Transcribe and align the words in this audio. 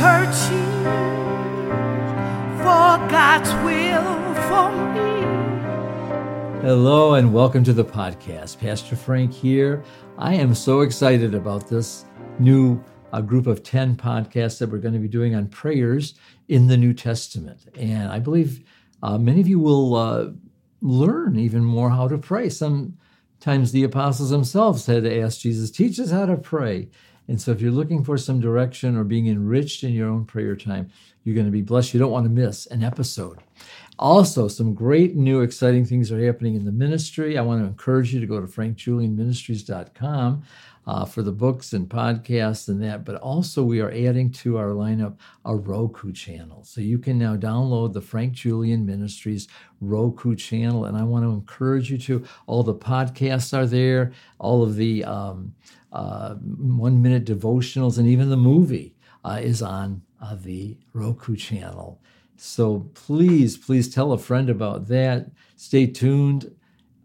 searching 0.00 0.82
for 2.56 2.96
God's 3.10 3.52
will 3.62 4.34
for 4.48 4.72
me. 4.94 6.62
Hello 6.62 7.12
and 7.16 7.34
welcome 7.34 7.62
to 7.64 7.74
the 7.74 7.84
podcast. 7.84 8.58
Pastor 8.58 8.96
Frank 8.96 9.30
here. 9.30 9.84
I 10.16 10.36
am 10.36 10.54
so 10.54 10.80
excited 10.80 11.34
about 11.34 11.68
this 11.68 12.06
new 12.38 12.82
uh, 13.12 13.20
group 13.20 13.46
of 13.46 13.62
10 13.62 13.94
podcasts 13.96 14.58
that 14.60 14.70
we're 14.70 14.78
going 14.78 14.94
to 14.94 15.00
be 15.00 15.06
doing 15.06 15.34
on 15.34 15.48
prayers 15.48 16.14
in 16.48 16.66
the 16.66 16.78
New 16.78 16.94
Testament. 16.94 17.68
And 17.78 18.10
I 18.10 18.20
believe 18.20 18.64
uh, 19.02 19.18
many 19.18 19.42
of 19.42 19.48
you 19.48 19.58
will 19.58 19.96
uh, 19.96 20.28
learn 20.80 21.38
even 21.38 21.62
more 21.62 21.90
how 21.90 22.08
to 22.08 22.16
pray. 22.16 22.48
Sometimes 22.48 23.72
the 23.72 23.84
apostles 23.84 24.30
themselves 24.30 24.86
had 24.86 25.02
to 25.02 25.20
ask 25.20 25.40
Jesus, 25.40 25.70
teach 25.70 26.00
us 26.00 26.10
how 26.10 26.24
to 26.24 26.38
pray. 26.38 26.88
And 27.30 27.40
so 27.40 27.52
if 27.52 27.60
you're 27.60 27.70
looking 27.70 28.02
for 28.02 28.18
some 28.18 28.40
direction 28.40 28.96
or 28.96 29.04
being 29.04 29.28
enriched 29.28 29.84
in 29.84 29.92
your 29.92 30.08
own 30.08 30.24
prayer 30.24 30.56
time, 30.56 30.90
you're 31.22 31.36
going 31.36 31.46
to 31.46 31.52
be 31.52 31.62
blessed. 31.62 31.94
You 31.94 32.00
don't 32.00 32.10
want 32.10 32.24
to 32.24 32.30
miss 32.30 32.66
an 32.66 32.82
episode. 32.82 33.38
Also, 34.00 34.48
some 34.48 34.74
great 34.74 35.14
new 35.14 35.40
exciting 35.40 35.84
things 35.84 36.10
are 36.10 36.20
happening 36.20 36.56
in 36.56 36.64
the 36.64 36.72
ministry. 36.72 37.38
I 37.38 37.42
want 37.42 37.62
to 37.62 37.68
encourage 37.68 38.12
you 38.12 38.18
to 38.18 38.26
go 38.26 38.40
to 38.40 38.48
frankjulianministries.com 38.48 40.42
uh, 40.88 41.04
for 41.04 41.22
the 41.22 41.30
books 41.30 41.72
and 41.72 41.88
podcasts 41.88 42.66
and 42.66 42.82
that. 42.82 43.04
But 43.04 43.16
also, 43.16 43.62
we 43.62 43.80
are 43.80 43.92
adding 43.92 44.32
to 44.32 44.58
our 44.58 44.70
lineup 44.70 45.16
a 45.44 45.54
Roku 45.54 46.10
channel. 46.12 46.64
So 46.64 46.80
you 46.80 46.98
can 46.98 47.16
now 47.16 47.36
download 47.36 47.92
the 47.92 48.00
Frank 48.00 48.32
Julian 48.32 48.84
Ministries 48.84 49.46
Roku 49.80 50.34
channel. 50.34 50.86
And 50.86 50.96
I 50.96 51.04
want 51.04 51.24
to 51.24 51.30
encourage 51.30 51.92
you 51.92 51.98
to. 51.98 52.24
All 52.48 52.64
the 52.64 52.74
podcasts 52.74 53.56
are 53.56 53.66
there, 53.66 54.10
all 54.40 54.64
of 54.64 54.74
the 54.74 55.04
um, 55.04 55.54
uh, 55.92 56.34
one 56.34 57.02
minute 57.02 57.24
devotionals, 57.24 57.98
and 57.98 58.08
even 58.08 58.30
the 58.30 58.36
movie 58.36 58.94
uh, 59.24 59.40
is 59.42 59.62
on 59.62 60.02
uh, 60.22 60.36
the 60.40 60.78
Roku 60.92 61.36
channel. 61.36 62.00
So 62.36 62.90
please, 62.94 63.56
please 63.56 63.92
tell 63.92 64.12
a 64.12 64.18
friend 64.18 64.48
about 64.48 64.88
that. 64.88 65.30
Stay 65.56 65.86
tuned. 65.86 66.54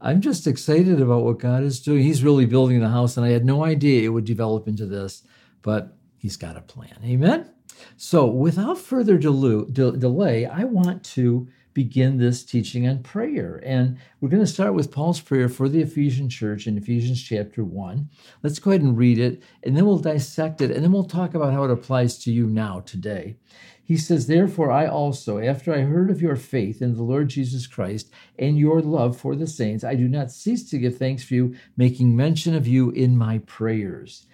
I'm 0.02 0.22
just 0.22 0.47
excited 0.47 1.02
about 1.02 1.23
what 1.23 1.39
God 1.39 1.64
is 1.64 1.80
doing. 1.80 2.03
He's 2.03 2.23
really 2.23 2.45
building 2.45 2.80
the 2.80 2.89
house, 2.89 3.17
and 3.17 3.25
I 3.25 3.30
had 3.30 3.45
no 3.45 3.64
idea 3.64 4.03
it 4.03 4.09
would 4.09 4.25
develop 4.25 4.67
into 4.67 4.86
this, 4.86 5.23
but 5.61 5.95
He's 6.25 6.38
got 6.38 6.58
a 6.58 6.61
plan. 6.61 6.97
Amen? 7.05 7.52
So, 7.97 8.25
without 8.25 8.80
further 8.80 9.16
delu- 9.20 9.72
de- 9.72 9.95
delay, 9.95 10.47
I 10.47 10.64
want 10.64 11.03
to 11.14 11.47
begin 11.76 12.18
this 12.18 12.44
teaching 12.44 12.88
on 12.88 13.04
prayer. 13.04 13.62
And 13.64 14.00
we're 14.20 14.30
going 14.30 14.42
to 14.42 14.48
start 14.48 14.73
with 14.73 14.92
Paul's 14.92 15.20
prayer 15.20 15.50
for 15.50 15.70
the 15.70 15.82
Ephesian 15.82 16.30
church 16.30 16.66
in 16.66 16.78
Ephesians 16.78 17.22
chapter 17.22 17.64
1. 17.64 18.09
Let's 18.42 18.58
go 18.58 18.72
ahead 18.72 18.82
and 18.82 18.98
read 18.98 19.20
it, 19.20 19.44
and 19.62 19.78
then 19.78 19.86
we'll 19.86 20.00
dissect 20.00 20.62
it, 20.62 20.72
and 20.72 20.84
then 20.84 20.92
we'll 20.92 21.04
talk 21.04 21.36
about 21.36 21.54
how 21.54 21.66
it 21.66 21.72
applies 21.72 22.17
to 22.20 22.32
you 22.32 22.48
now, 22.48 22.80
today. 22.80 23.36
He 23.84 23.98
says, 23.98 24.26
Therefore, 24.26 24.72
I 24.72 24.88
also, 24.88 25.38
after 25.38 25.72
I 25.72 25.82
heard 25.82 26.09
of 26.09 26.22
your 26.22 26.38
faith 26.38 26.82
in 26.82 26.95
the 26.95 27.04
Lord 27.04 27.28
Jesus 27.28 27.67
Christ 27.67 28.10
and 28.39 28.58
your 28.58 28.82
love 28.82 29.17
for 29.17 29.36
the 29.36 29.45
saints, 29.45 29.84
I 29.84 29.95
do 29.95 30.08
not 30.08 30.32
cease 30.32 30.67
to 30.72 30.80
give 30.80 30.98
thanks 30.98 31.23
for 31.23 31.36
you, 31.36 31.56
making 31.78 32.16
mention 32.16 32.56
of 32.56 32.66
you 32.66 32.89
in 32.89 33.16
my 33.16 33.39
prayers 33.39 34.26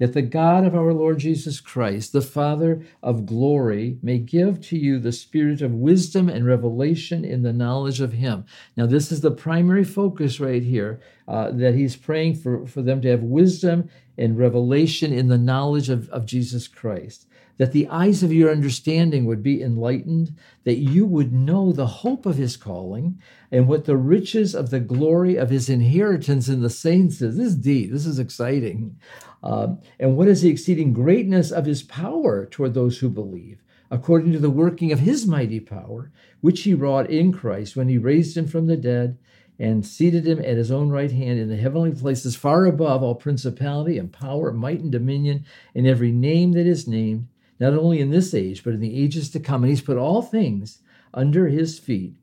that 0.00 0.14
the 0.14 0.22
God 0.22 0.64
of 0.64 0.74
our 0.74 0.92
Lord 0.92 1.18
Jesus 1.18 1.60
Christ, 1.60 2.12
the 2.12 2.22
Father 2.22 2.82
of 3.02 3.26
glory, 3.26 3.98
may 4.02 4.18
give 4.18 4.60
to 4.62 4.76
you 4.76 4.98
the 4.98 5.12
spirit 5.12 5.60
of 5.60 5.72
wisdom 5.72 6.28
and 6.28 6.44
revelation 6.44 7.24
in 7.24 7.42
the 7.42 7.52
knowledge 7.52 8.00
of 8.00 8.14
Him. 8.14 8.44
Now, 8.76 8.86
this 8.86 9.12
is 9.12 9.20
the 9.20 9.30
primary 9.30 9.84
focus 9.84 10.40
right 10.40 10.62
here 10.62 11.00
uh, 11.28 11.50
that 11.52 11.74
He's 11.74 11.96
praying 11.96 12.36
for, 12.36 12.66
for 12.66 12.80
them 12.80 13.02
to 13.02 13.10
have 13.10 13.22
wisdom 13.22 13.90
and 14.16 14.38
revelation 14.38 15.12
in 15.12 15.28
the 15.28 15.38
knowledge 15.38 15.90
of, 15.90 16.08
of 16.08 16.26
Jesus 16.26 16.66
Christ 16.66 17.26
that 17.60 17.72
the 17.72 17.86
eyes 17.88 18.22
of 18.22 18.32
your 18.32 18.50
understanding 18.50 19.26
would 19.26 19.42
be 19.42 19.60
enlightened, 19.60 20.34
that 20.64 20.78
you 20.78 21.04
would 21.04 21.30
know 21.30 21.72
the 21.72 21.86
hope 21.86 22.24
of 22.24 22.38
his 22.38 22.56
calling 22.56 23.20
and 23.52 23.68
what 23.68 23.84
the 23.84 23.98
riches 23.98 24.54
of 24.54 24.70
the 24.70 24.80
glory 24.80 25.36
of 25.36 25.50
his 25.50 25.68
inheritance 25.68 26.48
in 26.48 26.62
the 26.62 26.70
saints 26.70 27.20
is. 27.20 27.36
This 27.36 27.48
is 27.48 27.56
deep, 27.56 27.92
this 27.92 28.06
is 28.06 28.18
exciting. 28.18 28.98
Uh, 29.42 29.74
and 29.98 30.16
what 30.16 30.26
is 30.26 30.40
the 30.40 30.48
exceeding 30.48 30.94
greatness 30.94 31.50
of 31.50 31.66
his 31.66 31.82
power 31.82 32.46
toward 32.46 32.72
those 32.72 32.96
who 32.96 33.10
believe, 33.10 33.62
according 33.90 34.32
to 34.32 34.38
the 34.38 34.48
working 34.48 34.90
of 34.90 35.00
his 35.00 35.26
mighty 35.26 35.60
power, 35.60 36.10
which 36.40 36.62
he 36.62 36.72
wrought 36.72 37.10
in 37.10 37.30
Christ 37.30 37.76
when 37.76 37.90
he 37.90 37.98
raised 37.98 38.38
him 38.38 38.46
from 38.46 38.68
the 38.68 38.76
dead 38.78 39.18
and 39.58 39.84
seated 39.84 40.26
him 40.26 40.38
at 40.38 40.56
his 40.56 40.70
own 40.70 40.88
right 40.88 41.12
hand 41.12 41.38
in 41.38 41.50
the 41.50 41.58
heavenly 41.58 41.90
places, 41.90 42.34
far 42.34 42.64
above 42.64 43.02
all 43.02 43.14
principality 43.14 43.98
and 43.98 44.10
power, 44.10 44.50
might 44.50 44.80
and 44.80 44.90
dominion, 44.90 45.44
and 45.74 45.86
every 45.86 46.10
name 46.10 46.52
that 46.52 46.66
is 46.66 46.88
named 46.88 47.28
not 47.60 47.74
only 47.74 48.00
in 48.00 48.10
this 48.10 48.34
age, 48.34 48.64
but 48.64 48.74
in 48.74 48.80
the 48.80 49.00
ages 49.00 49.30
to 49.30 49.40
come. 49.40 49.62
And 49.62 49.70
he's 49.70 49.80
put 49.80 49.98
all 49.98 50.22
things 50.22 50.78
under 51.14 51.48
his 51.48 51.78
feet 51.78 52.14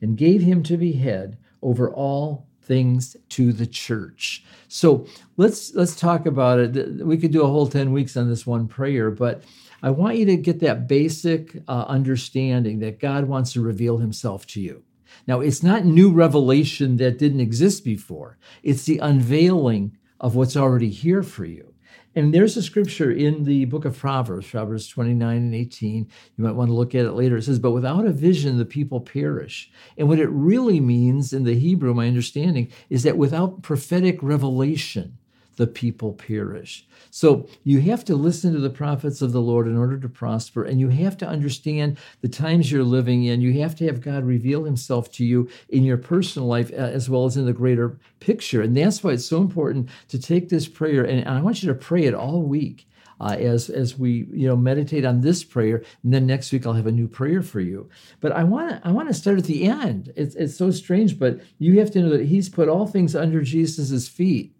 and 0.00 0.16
gave 0.16 0.42
him 0.42 0.62
to 0.64 0.76
be 0.76 0.92
head 0.92 1.38
over 1.62 1.92
all 1.92 2.48
things 2.62 3.16
to 3.28 3.52
the 3.52 3.66
church. 3.66 4.44
So 4.68 5.06
let's 5.36 5.74
let's 5.74 5.94
talk 5.94 6.26
about 6.26 6.58
it. 6.58 7.04
We 7.04 7.16
could 7.16 7.30
do 7.30 7.44
a 7.44 7.48
whole 7.48 7.68
10 7.68 7.92
weeks 7.92 8.16
on 8.16 8.28
this 8.28 8.46
one 8.46 8.66
prayer, 8.66 9.10
but 9.10 9.44
I 9.82 9.90
want 9.90 10.16
you 10.16 10.24
to 10.26 10.36
get 10.36 10.60
that 10.60 10.88
basic 10.88 11.62
uh, 11.68 11.84
understanding 11.86 12.80
that 12.80 12.98
God 12.98 13.26
wants 13.26 13.52
to 13.52 13.60
reveal 13.60 13.98
himself 13.98 14.46
to 14.48 14.60
you. 14.60 14.82
Now, 15.26 15.40
it's 15.40 15.62
not 15.62 15.84
new 15.84 16.10
revelation 16.10 16.96
that 16.96 17.18
didn't 17.18 17.40
exist 17.40 17.84
before. 17.84 18.38
It's 18.62 18.84
the 18.84 18.98
unveiling 18.98 19.96
of 20.20 20.34
what's 20.34 20.56
already 20.56 20.90
here 20.90 21.22
for 21.22 21.44
you. 21.44 21.74
And 22.16 22.32
there's 22.32 22.56
a 22.56 22.62
scripture 22.62 23.12
in 23.12 23.44
the 23.44 23.66
book 23.66 23.84
of 23.84 23.98
Proverbs, 23.98 24.48
Proverbs 24.48 24.88
29 24.88 25.36
and 25.36 25.54
18. 25.54 26.08
You 26.38 26.44
might 26.44 26.54
want 26.54 26.70
to 26.70 26.74
look 26.74 26.94
at 26.94 27.04
it 27.04 27.12
later. 27.12 27.36
It 27.36 27.42
says, 27.42 27.58
But 27.58 27.72
without 27.72 28.06
a 28.06 28.10
vision, 28.10 28.56
the 28.56 28.64
people 28.64 29.02
perish. 29.02 29.70
And 29.98 30.08
what 30.08 30.18
it 30.18 30.30
really 30.30 30.80
means 30.80 31.34
in 31.34 31.44
the 31.44 31.58
Hebrew, 31.58 31.92
my 31.92 32.08
understanding, 32.08 32.72
is 32.88 33.02
that 33.02 33.18
without 33.18 33.60
prophetic 33.60 34.22
revelation, 34.22 35.18
the 35.56 35.66
people 35.66 36.12
perish. 36.12 36.86
So 37.10 37.48
you 37.64 37.80
have 37.80 38.04
to 38.06 38.14
listen 38.14 38.52
to 38.52 38.60
the 38.60 38.70
prophets 38.70 39.22
of 39.22 39.32
the 39.32 39.40
Lord 39.40 39.66
in 39.66 39.76
order 39.76 39.98
to 39.98 40.08
prosper, 40.08 40.64
and 40.64 40.78
you 40.78 40.88
have 40.90 41.16
to 41.18 41.26
understand 41.26 41.98
the 42.20 42.28
times 42.28 42.70
you're 42.70 42.84
living 42.84 43.24
in. 43.24 43.40
You 43.40 43.60
have 43.62 43.74
to 43.76 43.86
have 43.86 44.00
God 44.00 44.24
reveal 44.24 44.64
himself 44.64 45.10
to 45.12 45.24
you 45.24 45.48
in 45.68 45.84
your 45.84 45.96
personal 45.96 46.46
life 46.46 46.70
uh, 46.72 46.76
as 46.76 47.08
well 47.08 47.24
as 47.24 47.36
in 47.36 47.46
the 47.46 47.52
greater 47.52 47.98
picture. 48.20 48.62
And 48.62 48.76
that's 48.76 49.02
why 49.02 49.12
it's 49.12 49.26
so 49.26 49.40
important 49.40 49.88
to 50.08 50.18
take 50.18 50.48
this 50.48 50.68
prayer, 50.68 51.04
and 51.04 51.26
I 51.26 51.40
want 51.40 51.62
you 51.62 51.68
to 51.68 51.74
pray 51.74 52.04
it 52.04 52.14
all 52.14 52.42
week. 52.42 52.86
Uh, 53.18 53.34
as 53.38 53.70
as 53.70 53.98
we 53.98 54.28
you 54.30 54.46
know 54.46 54.54
meditate 54.54 55.06
on 55.06 55.22
this 55.22 55.42
prayer, 55.42 55.82
and 56.02 56.12
then 56.12 56.26
next 56.26 56.52
week 56.52 56.66
I'll 56.66 56.74
have 56.74 56.86
a 56.86 56.92
new 56.92 57.08
prayer 57.08 57.40
for 57.40 57.60
you. 57.60 57.88
But 58.20 58.32
I 58.32 58.44
want 58.44 58.68
to 58.68 58.86
I 58.86 58.92
want 58.92 59.08
to 59.08 59.14
start 59.14 59.38
at 59.38 59.44
the 59.44 59.64
end. 59.64 60.12
It's 60.16 60.34
it's 60.34 60.54
so 60.54 60.70
strange, 60.70 61.18
but 61.18 61.40
you 61.58 61.78
have 61.80 61.90
to 61.92 62.00
know 62.00 62.10
that 62.10 62.26
He's 62.26 62.50
put 62.50 62.68
all 62.68 62.86
things 62.86 63.16
under 63.16 63.40
Jesus' 63.40 64.06
feet. 64.06 64.55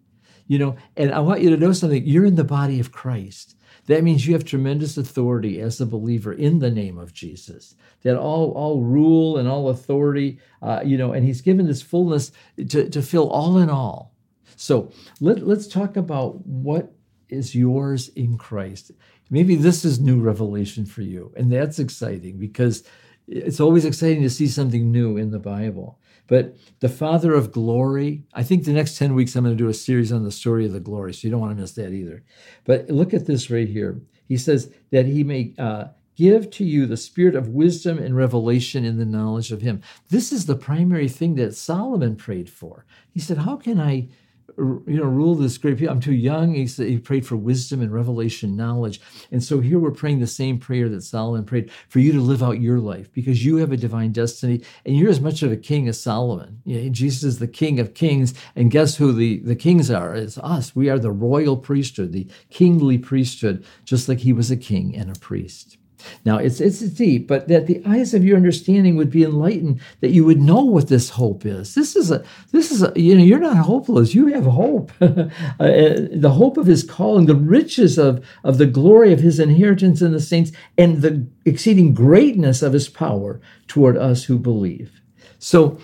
You 0.47 0.59
know, 0.59 0.75
and 0.95 1.11
I 1.11 1.19
want 1.19 1.41
you 1.41 1.49
to 1.49 1.57
know 1.57 1.73
something. 1.73 2.05
You're 2.05 2.25
in 2.25 2.35
the 2.35 2.43
body 2.43 2.79
of 2.79 2.91
Christ. 2.91 3.55
That 3.87 4.03
means 4.03 4.27
you 4.27 4.33
have 4.33 4.43
tremendous 4.43 4.97
authority 4.97 5.61
as 5.61 5.79
a 5.79 5.85
believer 5.85 6.33
in 6.33 6.59
the 6.59 6.69
name 6.71 6.97
of 6.97 7.13
Jesus. 7.13 7.75
That 8.03 8.17
all, 8.17 8.51
all 8.51 8.81
rule 8.81 9.37
and 9.37 9.47
all 9.47 9.69
authority, 9.69 10.39
uh, 10.61 10.81
you 10.85 10.97
know, 10.97 11.13
and 11.13 11.25
He's 11.25 11.41
given 11.41 11.67
this 11.67 11.81
fullness 11.81 12.31
to, 12.69 12.89
to 12.89 13.01
fill 13.01 13.29
all 13.29 13.57
in 13.57 13.69
all. 13.69 14.13
So 14.57 14.91
let, 15.21 15.45
let's 15.45 15.67
talk 15.67 15.95
about 15.95 16.45
what 16.45 16.93
is 17.29 17.55
yours 17.55 18.09
in 18.09 18.37
Christ. 18.37 18.91
Maybe 19.29 19.55
this 19.55 19.83
is 19.83 19.99
new 19.99 20.19
revelation 20.19 20.85
for 20.85 21.01
you, 21.01 21.33
and 21.35 21.51
that's 21.51 21.79
exciting 21.79 22.37
because 22.37 22.83
it's 23.27 23.59
always 23.59 23.85
exciting 23.85 24.23
to 24.23 24.29
see 24.29 24.47
something 24.47 24.91
new 24.91 25.17
in 25.17 25.31
the 25.31 25.39
Bible. 25.39 25.99
But 26.27 26.55
the 26.79 26.89
Father 26.89 27.33
of 27.33 27.51
glory, 27.51 28.23
I 28.33 28.43
think 28.43 28.65
the 28.65 28.73
next 28.73 28.97
10 28.97 29.15
weeks 29.15 29.35
I'm 29.35 29.43
going 29.43 29.57
to 29.57 29.63
do 29.63 29.69
a 29.69 29.73
series 29.73 30.11
on 30.11 30.23
the 30.23 30.31
story 30.31 30.65
of 30.65 30.73
the 30.73 30.79
glory, 30.79 31.13
so 31.13 31.25
you 31.25 31.31
don't 31.31 31.39
want 31.39 31.55
to 31.55 31.61
miss 31.61 31.71
that 31.73 31.93
either. 31.93 32.23
But 32.65 32.89
look 32.89 33.13
at 33.13 33.25
this 33.25 33.49
right 33.49 33.67
here. 33.67 34.01
He 34.27 34.37
says 34.37 34.73
that 34.91 35.05
he 35.05 35.23
may 35.23 35.53
uh, 35.57 35.85
give 36.15 36.49
to 36.49 36.65
you 36.65 36.85
the 36.85 36.97
spirit 36.97 37.35
of 37.35 37.49
wisdom 37.49 37.97
and 37.97 38.15
revelation 38.15 38.83
in 38.83 38.97
the 38.97 39.05
knowledge 39.05 39.51
of 39.51 39.61
him. 39.61 39.81
This 40.09 40.33
is 40.33 40.45
the 40.45 40.55
primary 40.55 41.07
thing 41.07 41.35
that 41.35 41.55
Solomon 41.55 42.15
prayed 42.15 42.49
for. 42.49 42.85
He 43.09 43.19
said, 43.19 43.39
How 43.39 43.55
can 43.55 43.79
I 43.79 44.09
you 44.57 44.83
know, 44.87 45.03
rule 45.03 45.35
this 45.35 45.57
great 45.57 45.77
people. 45.77 45.93
I'm 45.93 46.01
too 46.01 46.13
young. 46.13 46.55
He, 46.55 46.67
said, 46.67 46.87
he 46.87 46.97
prayed 46.97 47.25
for 47.25 47.35
wisdom 47.35 47.81
and 47.81 47.91
revelation 47.91 48.55
knowledge. 48.55 48.99
And 49.31 49.43
so 49.43 49.59
here 49.59 49.79
we're 49.79 49.91
praying 49.91 50.19
the 50.19 50.27
same 50.27 50.57
prayer 50.57 50.89
that 50.89 51.01
Solomon 51.01 51.45
prayed 51.45 51.71
for 51.89 51.99
you 51.99 52.11
to 52.13 52.21
live 52.21 52.41
out 52.41 52.59
your 52.59 52.79
life 52.79 53.11
because 53.13 53.45
you 53.45 53.57
have 53.57 53.71
a 53.71 53.77
divine 53.77 54.11
destiny 54.11 54.61
and 54.85 54.95
you're 54.95 55.09
as 55.09 55.21
much 55.21 55.43
of 55.43 55.51
a 55.51 55.57
king 55.57 55.87
as 55.87 56.01
Solomon. 56.01 56.61
You 56.65 56.81
know, 56.81 56.89
Jesus 56.89 57.23
is 57.23 57.39
the 57.39 57.47
king 57.47 57.79
of 57.79 57.93
kings. 57.93 58.33
And 58.55 58.71
guess 58.71 58.95
who 58.95 59.13
the, 59.13 59.39
the 59.39 59.55
kings 59.55 59.91
are? 59.91 60.15
It's 60.15 60.37
us. 60.39 60.75
We 60.75 60.89
are 60.89 60.99
the 60.99 61.11
royal 61.11 61.57
priesthood, 61.57 62.11
the 62.11 62.27
kingly 62.49 62.97
priesthood, 62.97 63.65
just 63.85 64.09
like 64.09 64.19
he 64.19 64.33
was 64.33 64.49
a 64.49 64.57
king 64.57 64.95
and 64.95 65.15
a 65.15 65.19
priest. 65.19 65.77
Now 66.25 66.37
it's 66.37 66.59
it's 66.59 66.79
deep, 66.79 67.27
but 67.27 67.47
that 67.47 67.67
the 67.67 67.81
eyes 67.85 68.13
of 68.13 68.23
your 68.23 68.37
understanding 68.37 68.95
would 68.97 69.09
be 69.09 69.23
enlightened, 69.23 69.81
that 70.01 70.11
you 70.11 70.25
would 70.25 70.39
know 70.39 70.63
what 70.63 70.87
this 70.87 71.11
hope 71.11 71.45
is. 71.45 71.75
This 71.75 71.95
is 71.95 72.11
a 72.11 72.23
this 72.51 72.71
is 72.71 72.83
a 72.83 72.93
you 72.95 73.15
know 73.15 73.23
you're 73.23 73.39
not 73.39 73.57
hopeless. 73.57 74.15
You 74.15 74.27
have 74.27 74.45
hope. 74.45 74.91
Uh, 75.59 76.07
the 76.11 76.33
hope 76.35 76.57
of 76.57 76.65
His 76.65 76.83
calling, 76.83 77.25
the 77.25 77.35
riches 77.35 77.97
of 77.97 78.23
of 78.43 78.57
the 78.57 78.65
glory 78.65 79.11
of 79.11 79.19
His 79.19 79.39
inheritance 79.39 80.01
in 80.01 80.11
the 80.11 80.21
saints, 80.21 80.51
and 80.77 81.01
the 81.01 81.25
exceeding 81.45 81.93
greatness 81.93 82.61
of 82.61 82.73
His 82.73 82.87
power 82.89 83.41
toward 83.67 83.97
us 83.97 84.25
who 84.25 84.37
believe. 84.37 85.01
So 85.39 85.79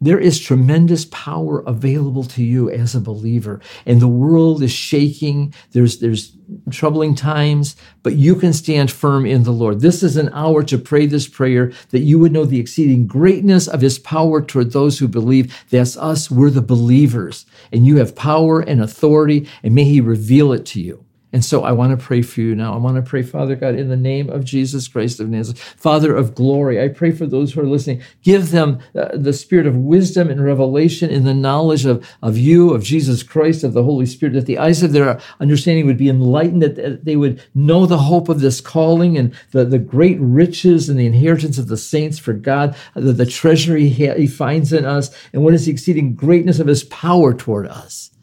there 0.00 0.18
is 0.18 0.38
tremendous 0.38 1.04
power 1.06 1.60
available 1.60 2.24
to 2.24 2.42
you 2.42 2.70
as 2.70 2.94
a 2.94 3.00
believer, 3.00 3.60
and 3.86 4.00
the 4.00 4.08
world 4.08 4.62
is 4.62 4.72
shaking. 4.72 5.54
There's 5.72 5.98
there's 5.98 6.36
troubling 6.70 7.14
times, 7.14 7.76
but 8.02 8.16
you 8.16 8.34
can 8.34 8.52
stand 8.52 8.90
firm 8.90 9.24
in 9.24 9.44
the 9.44 9.52
Lord. 9.52 9.80
This 9.80 10.02
is 10.02 10.16
an 10.16 10.30
hour 10.32 10.62
to 10.64 10.78
pray 10.78 11.06
this 11.06 11.26
prayer 11.26 11.72
that 11.90 12.00
you 12.00 12.18
would 12.18 12.32
know 12.32 12.44
the 12.44 12.60
exceeding 12.60 13.06
greatness 13.06 13.66
of 13.66 13.80
His 13.80 13.98
power 13.98 14.42
toward 14.42 14.72
those 14.72 14.98
who 14.98 15.08
believe. 15.08 15.54
That's 15.70 15.96
us. 15.96 16.30
We're 16.30 16.50
the 16.50 16.62
believers, 16.62 17.46
and 17.72 17.86
you 17.86 17.96
have 17.96 18.16
power 18.16 18.60
and 18.60 18.82
authority, 18.82 19.48
and 19.62 19.74
may 19.74 19.84
He 19.84 20.00
reveal 20.00 20.52
it 20.52 20.66
to 20.66 20.80
you. 20.80 21.04
And 21.34 21.44
so 21.44 21.64
I 21.64 21.72
want 21.72 21.90
to 21.90 21.96
pray 21.96 22.22
for 22.22 22.42
you 22.42 22.54
now. 22.54 22.74
I 22.74 22.76
want 22.76 22.94
to 22.94 23.02
pray, 23.02 23.24
Father 23.24 23.56
God, 23.56 23.74
in 23.74 23.88
the 23.88 23.96
name 23.96 24.30
of 24.30 24.44
Jesus 24.44 24.86
Christ 24.86 25.18
of 25.18 25.28
Nazareth, 25.28 25.58
Father 25.60 26.14
of 26.14 26.32
glory. 26.32 26.80
I 26.80 26.86
pray 26.86 27.10
for 27.10 27.26
those 27.26 27.52
who 27.52 27.60
are 27.60 27.66
listening. 27.66 28.02
Give 28.22 28.52
them 28.52 28.78
uh, 28.96 29.08
the 29.16 29.32
spirit 29.32 29.66
of 29.66 29.74
wisdom 29.74 30.30
and 30.30 30.44
revelation 30.44 31.10
in 31.10 31.24
the 31.24 31.34
knowledge 31.34 31.86
of, 31.86 32.08
of 32.22 32.38
you, 32.38 32.72
of 32.72 32.84
Jesus 32.84 33.24
Christ, 33.24 33.64
of 33.64 33.72
the 33.72 33.82
Holy 33.82 34.06
Spirit, 34.06 34.34
that 34.34 34.46
the 34.46 34.58
eyes 34.58 34.84
of 34.84 34.92
their 34.92 35.20
understanding 35.40 35.86
would 35.86 35.98
be 35.98 36.08
enlightened, 36.08 36.62
that 36.62 37.04
they 37.04 37.16
would 37.16 37.42
know 37.52 37.84
the 37.84 37.98
hope 37.98 38.28
of 38.28 38.38
this 38.38 38.60
calling 38.60 39.18
and 39.18 39.34
the, 39.50 39.64
the 39.64 39.80
great 39.80 40.18
riches 40.20 40.88
and 40.88 41.00
the 41.00 41.06
inheritance 41.06 41.58
of 41.58 41.66
the 41.66 41.76
saints 41.76 42.16
for 42.16 42.32
God, 42.32 42.76
the, 42.94 43.12
the 43.12 43.26
treasure 43.26 43.74
he, 43.74 43.88
he 43.88 44.28
finds 44.28 44.72
in 44.72 44.84
us, 44.84 45.12
and 45.32 45.42
what 45.42 45.54
is 45.54 45.66
the 45.66 45.72
exceeding 45.72 46.14
greatness 46.14 46.60
of 46.60 46.68
his 46.68 46.84
power 46.84 47.34
toward 47.34 47.66
us 47.66 48.13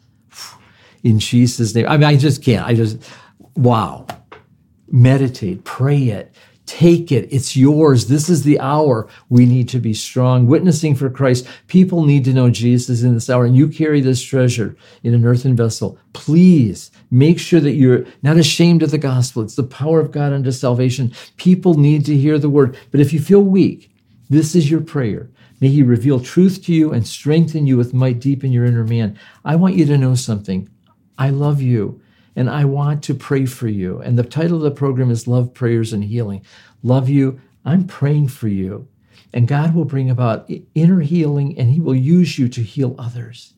in 1.02 1.18
Jesus' 1.18 1.74
name. 1.74 1.86
I 1.88 1.96
mean, 1.96 2.04
I 2.04 2.16
just 2.16 2.42
can't. 2.42 2.66
I 2.66 2.74
just, 2.74 2.98
wow. 3.56 4.06
Meditate, 4.94 5.64
pray 5.64 6.08
it, 6.08 6.34
take 6.66 7.10
it. 7.10 7.26
It's 7.32 7.56
yours. 7.56 8.08
This 8.08 8.28
is 8.28 8.42
the 8.42 8.60
hour 8.60 9.08
we 9.30 9.46
need 9.46 9.68
to 9.70 9.78
be 9.78 9.94
strong, 9.94 10.46
witnessing 10.46 10.94
for 10.94 11.08
Christ. 11.08 11.46
People 11.66 12.04
need 12.04 12.24
to 12.26 12.34
know 12.34 12.50
Jesus 12.50 13.02
in 13.02 13.14
this 13.14 13.30
hour, 13.30 13.46
and 13.46 13.56
you 13.56 13.68
carry 13.68 14.02
this 14.02 14.22
treasure 14.22 14.76
in 15.02 15.14
an 15.14 15.24
earthen 15.24 15.56
vessel. 15.56 15.98
Please 16.12 16.90
make 17.10 17.38
sure 17.38 17.60
that 17.60 17.72
you're 17.72 18.04
not 18.22 18.36
ashamed 18.36 18.82
of 18.82 18.90
the 18.90 18.98
gospel. 18.98 19.42
It's 19.42 19.56
the 19.56 19.62
power 19.62 19.98
of 19.98 20.12
God 20.12 20.32
unto 20.32 20.50
salvation. 20.50 21.14
People 21.38 21.74
need 21.74 22.04
to 22.04 22.16
hear 22.16 22.38
the 22.38 22.50
word. 22.50 22.76
But 22.90 23.00
if 23.00 23.14
you 23.14 23.20
feel 23.20 23.42
weak, 23.42 23.90
this 24.28 24.54
is 24.54 24.70
your 24.70 24.82
prayer. 24.82 25.30
May 25.60 25.68
He 25.68 25.82
reveal 25.82 26.20
truth 26.20 26.64
to 26.64 26.74
you 26.74 26.92
and 26.92 27.06
strengthen 27.06 27.66
you 27.66 27.76
with 27.76 27.94
might 27.94 28.18
deep 28.18 28.44
in 28.44 28.52
your 28.52 28.66
inner 28.66 28.84
man. 28.84 29.18
I 29.44 29.56
want 29.56 29.76
you 29.76 29.86
to 29.86 29.96
know 29.96 30.14
something. 30.14 30.68
I 31.18 31.30
love 31.30 31.60
you 31.60 32.00
and 32.34 32.48
I 32.48 32.64
want 32.64 33.02
to 33.04 33.14
pray 33.14 33.46
for 33.46 33.68
you. 33.68 34.00
And 34.00 34.18
the 34.18 34.24
title 34.24 34.56
of 34.56 34.62
the 34.62 34.70
program 34.70 35.10
is 35.10 35.28
Love, 35.28 35.52
Prayers, 35.52 35.92
and 35.92 36.04
Healing. 36.04 36.44
Love 36.82 37.08
you. 37.08 37.40
I'm 37.64 37.86
praying 37.86 38.28
for 38.28 38.48
you. 38.48 38.88
And 39.32 39.48
God 39.48 39.74
will 39.74 39.84
bring 39.84 40.10
about 40.10 40.50
inner 40.74 41.00
healing 41.00 41.58
and 41.58 41.70
He 41.70 41.80
will 41.80 41.94
use 41.94 42.38
you 42.38 42.48
to 42.48 42.62
heal 42.62 42.94
others. 42.98 43.54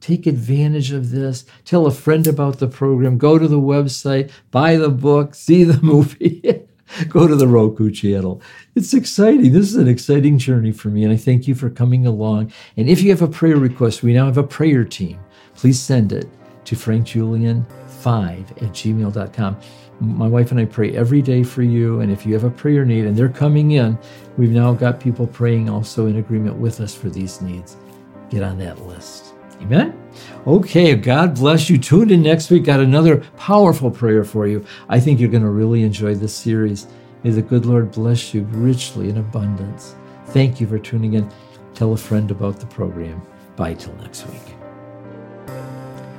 Take 0.00 0.26
advantage 0.26 0.92
of 0.92 1.10
this. 1.10 1.44
Tell 1.64 1.86
a 1.86 1.90
friend 1.90 2.26
about 2.26 2.58
the 2.58 2.68
program. 2.68 3.18
Go 3.18 3.38
to 3.38 3.48
the 3.48 3.58
website, 3.58 4.30
buy 4.50 4.76
the 4.76 4.90
book, 4.90 5.34
see 5.34 5.64
the 5.64 5.82
movie. 5.82 6.64
Go 7.08 7.26
to 7.26 7.36
the 7.36 7.48
Roku 7.48 7.90
channel. 7.90 8.40
It's 8.74 8.94
exciting. 8.94 9.52
This 9.52 9.68
is 9.68 9.74
an 9.74 9.88
exciting 9.88 10.38
journey 10.38 10.72
for 10.72 10.88
me, 10.88 11.04
and 11.04 11.12
I 11.12 11.16
thank 11.16 11.46
you 11.46 11.54
for 11.54 11.68
coming 11.68 12.06
along. 12.06 12.52
And 12.78 12.88
if 12.88 13.02
you 13.02 13.10
have 13.10 13.20
a 13.20 13.28
prayer 13.28 13.56
request, 13.56 14.02
we 14.02 14.14
now 14.14 14.24
have 14.24 14.38
a 14.38 14.42
prayer 14.42 14.84
team. 14.84 15.18
Please 15.54 15.78
send 15.78 16.12
it 16.12 16.28
to 16.68 16.76
frankjulian5 16.76 18.50
at 18.50 18.72
gmail.com. 18.72 19.56
My 20.00 20.28
wife 20.28 20.50
and 20.52 20.60
I 20.60 20.66
pray 20.66 20.94
every 20.94 21.22
day 21.22 21.42
for 21.42 21.62
you. 21.62 22.00
And 22.00 22.12
if 22.12 22.24
you 22.24 22.34
have 22.34 22.44
a 22.44 22.50
prayer 22.50 22.84
need 22.84 23.04
and 23.06 23.16
they're 23.16 23.28
coming 23.28 23.72
in, 23.72 23.98
we've 24.36 24.50
now 24.50 24.74
got 24.74 25.00
people 25.00 25.26
praying 25.26 25.68
also 25.68 26.06
in 26.06 26.16
agreement 26.16 26.56
with 26.56 26.80
us 26.80 26.94
for 26.94 27.08
these 27.08 27.40
needs. 27.40 27.76
Get 28.30 28.42
on 28.42 28.58
that 28.58 28.80
list. 28.86 29.34
Amen. 29.62 29.98
Okay, 30.46 30.94
God 30.94 31.34
bless 31.34 31.68
you. 31.68 31.78
Tune 31.78 32.10
in 32.10 32.22
next 32.22 32.50
week. 32.50 32.64
Got 32.64 32.80
another 32.80 33.18
powerful 33.36 33.90
prayer 33.90 34.24
for 34.24 34.46
you. 34.46 34.64
I 34.88 35.00
think 35.00 35.18
you're 35.18 35.30
going 35.30 35.42
to 35.42 35.50
really 35.50 35.82
enjoy 35.82 36.14
this 36.14 36.34
series. 36.34 36.86
May 37.24 37.30
the 37.30 37.42
good 37.42 37.66
Lord 37.66 37.90
bless 37.90 38.32
you 38.32 38.42
richly 38.42 39.08
in 39.08 39.16
abundance. 39.16 39.96
Thank 40.26 40.60
you 40.60 40.66
for 40.66 40.78
tuning 40.78 41.14
in. 41.14 41.28
Tell 41.74 41.92
a 41.94 41.96
friend 41.96 42.30
about 42.30 42.60
the 42.60 42.66
program. 42.66 43.20
Bye 43.56 43.74
till 43.74 43.94
next 43.96 44.26
week. 44.26 44.57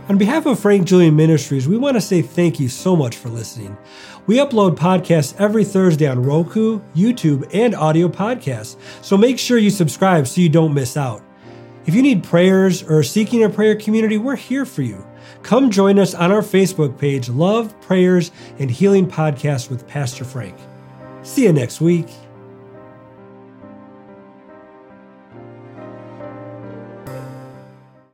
On 0.10 0.18
behalf 0.18 0.48
of 0.48 0.60
Frank 0.60 0.88
Julian 0.88 1.16
Ministries, 1.16 1.68
we 1.68 1.78
want 1.78 1.96
to 1.96 2.02
say 2.02 2.24
thank 2.24 2.60
you 2.60 2.68
so 2.68 2.96
much 2.96 3.16
for 3.16 3.30
listening. 3.30 3.78
We 4.26 4.38
upload 4.38 4.76
podcasts 4.76 5.40
every 5.40 5.64
Thursday 5.64 6.08
on 6.08 6.24
Roku, 6.24 6.80
YouTube, 6.96 7.48
and 7.54 7.76
audio 7.76 8.08
podcasts, 8.08 8.76
so 9.04 9.16
make 9.16 9.38
sure 9.38 9.60
you 9.60 9.70
subscribe 9.70 10.26
so 10.26 10.42
you 10.42 10.50
don't 10.50 10.74
miss 10.74 10.98
out. 10.98 11.22
If 11.86 11.94
you 11.94 12.02
need 12.02 12.24
prayers 12.24 12.82
or 12.82 13.04
seeking 13.04 13.44
a 13.44 13.50
prayer 13.50 13.76
community, 13.76 14.18
we're 14.18 14.36
here 14.36 14.66
for 14.66 14.82
you. 14.82 15.06
Come 15.44 15.70
join 15.70 16.00
us 16.00 16.16
on 16.16 16.32
our 16.32 16.42
Facebook 16.42 16.98
page, 16.98 17.30
Love, 17.30 17.80
Prayers, 17.80 18.32
and 18.58 18.72
Healing 18.72 19.08
Podcast 19.08 19.70
with 19.70 19.88
Pastor 19.88 20.26
Frank. 20.26 20.58
See 21.22 21.44
you 21.44 21.54
next 21.54 21.82
week. 21.82 22.08